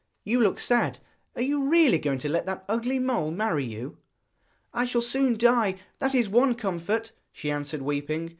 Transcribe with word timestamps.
'You 0.23 0.41
look 0.41 0.57
sad; 0.57 0.97
are 1.35 1.43
you 1.43 1.69
really 1.69 1.99
going 1.99 2.17
to 2.17 2.29
let 2.29 2.47
that 2.47 2.65
ugly 2.67 2.97
mole 2.97 3.29
marry 3.29 3.63
you?' 3.63 3.99
'I 4.73 4.85
shall 4.85 5.01
soon 5.03 5.37
die, 5.37 5.77
that 5.99 6.15
is 6.15 6.27
one 6.27 6.55
comfort,' 6.55 7.11
she 7.31 7.51
answered 7.51 7.83
weeping. 7.83 8.29